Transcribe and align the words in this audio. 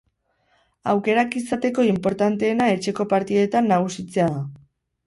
Aukerak 0.93 1.37
izateko 1.41 1.85
inportanteena 1.91 2.71
etxeko 2.79 3.09
partidetan 3.13 3.73
nagusitzea 3.75 4.33
da. 4.37 4.45